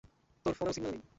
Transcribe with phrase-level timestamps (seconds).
[0.45, 1.03] তোর ফোনেও সিগন্যাল নেই।